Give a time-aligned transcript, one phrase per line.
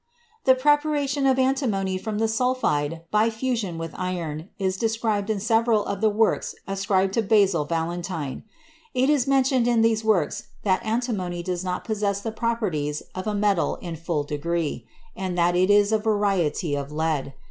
[0.45, 5.85] The preparation of antimony from the sulphide by fusion with iron, is described in several
[5.85, 8.43] of the works ascribed to Basil Valentine.
[8.95, 13.35] It is mentioned in these works that antimony does not possess the properties of a
[13.35, 17.35] metal in full degree, and that it is a variety of lead.